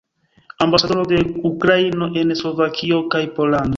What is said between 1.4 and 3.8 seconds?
Ukrainio en Slovakio kaj Pollando.